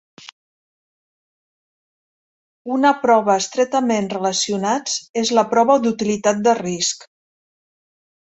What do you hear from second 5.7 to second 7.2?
d'utilitat de risc.